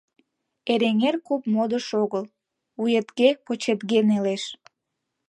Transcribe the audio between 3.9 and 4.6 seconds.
нелеш.